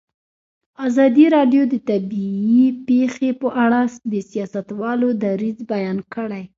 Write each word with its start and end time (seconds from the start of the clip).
ازادي 0.87 1.25
راډیو 1.35 1.63
د 1.73 1.75
طبیعي 1.89 2.65
پېښې 2.87 3.29
په 3.41 3.47
اړه 3.63 3.81
د 4.11 4.13
سیاستوالو 4.31 5.07
دریځ 5.23 5.57
بیان 5.71 5.97
کړی. 6.13 6.43